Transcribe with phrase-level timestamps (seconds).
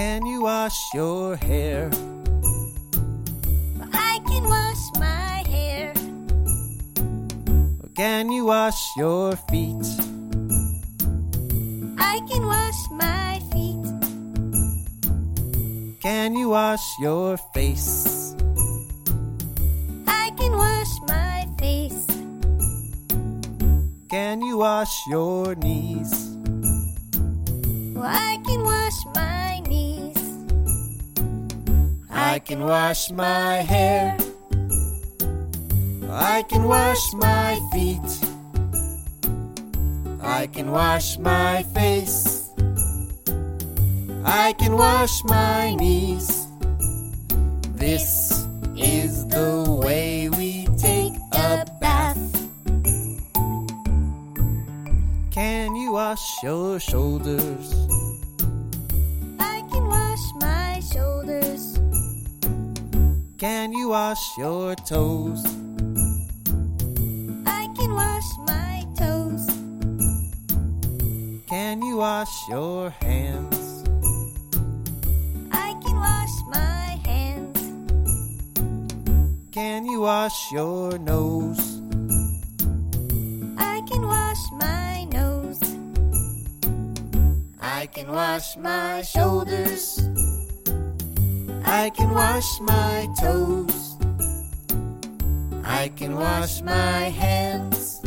[0.00, 1.90] Can you wash your hair?
[3.92, 5.92] I can wash my hair.
[7.94, 9.84] Can you wash your feet?
[11.98, 13.84] I can wash my feet.
[16.00, 18.34] Can you wash your face?
[20.06, 22.06] I can wash my face.
[24.08, 26.10] Can you wash your knees?
[28.00, 29.39] I can wash my.
[32.30, 34.16] I can wash my hair.
[36.08, 38.10] I can wash my feet.
[40.22, 42.48] I can wash my face.
[44.24, 46.46] I can wash my knees.
[47.74, 52.48] This is the way we take a bath.
[55.32, 57.74] Can you wash your shoulders?
[63.40, 65.42] Can you wash your toes?
[67.46, 69.46] I can wash my toes.
[71.48, 73.82] Can you wash your hands?
[75.52, 77.60] I can wash my hands.
[79.52, 81.80] Can you wash your nose?
[83.56, 85.62] I can wash my nose.
[87.58, 89.98] I can wash my shoulders.
[91.72, 93.96] I can wash my toes.
[95.62, 98.00] I can wash my hands.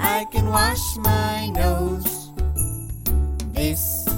[0.00, 2.30] I can wash my nose.
[3.52, 4.09] This